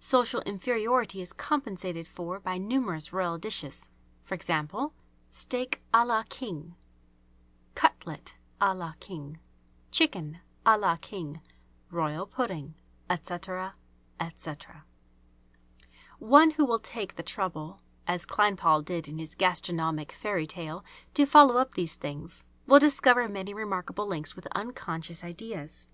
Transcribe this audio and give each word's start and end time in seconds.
Social 0.00 0.40
inferiority 0.40 1.22
is 1.22 1.32
compensated 1.32 2.08
for 2.08 2.40
by 2.40 2.58
numerous 2.58 3.12
royal 3.12 3.38
dishes... 3.38 3.88
e.g., 4.32 4.60
steak 5.30 5.80
a 5.94 6.04
la 6.04 6.24
king, 6.28 6.74
cutlet 7.76 8.34
a 8.60 8.74
la 8.74 8.94
king, 8.98 9.38
chicken 9.92 10.40
a 10.66 10.76
la 10.76 10.96
king, 10.96 11.40
royal 11.88 12.26
pudding, 12.26 12.74
etc., 13.08 13.76
etc. 14.18 14.84
One 16.18 16.50
who 16.50 16.64
will 16.64 16.80
take 16.80 17.14
the 17.14 17.22
trouble, 17.22 17.80
as 18.08 18.26
Kleinpaul 18.26 18.84
did 18.84 19.06
in 19.06 19.18
his 19.20 19.36
"Gastronomic 19.36 20.10
Fairy 20.10 20.48
tale," 20.48 20.84
to 21.14 21.24
follow 21.24 21.58
up 21.58 21.74
these 21.74 21.94
things, 21.94 22.42
will 22.66 22.80
discover 22.80 23.28
many 23.28 23.54
remarkable 23.54 24.08
links 24.08 24.34
with 24.34 24.48
unconscious 24.48 25.22
ideas. 25.22 25.86